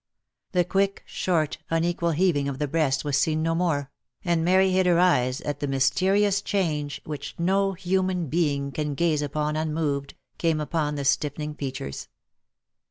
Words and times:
The 0.53 0.65
quick, 0.65 1.03
short, 1.05 1.59
unequal 1.69 2.09
heaving 2.13 2.47
of 2.49 2.57
the 2.57 2.67
breast 2.67 3.05
was 3.05 3.19
seen 3.19 3.43
no 3.43 3.53
more, 3.53 3.91
and 4.25 4.43
Mary 4.43 4.71
hid 4.71 4.87
her 4.87 4.97
eyes 4.97 5.41
as 5.41 5.57
the 5.59 5.67
mysterious 5.67 6.41
change, 6.41 6.99
which 7.05 7.35
no 7.37 7.73
human 7.73 8.25
being 8.25 8.71
can 8.71 8.95
gaze 8.95 9.21
upon 9.21 9.55
unmoved, 9.55 10.15
came 10.39 10.59
upon 10.59 10.95
the 10.95 11.05
stiffening 11.05 11.53
features. 11.53 12.07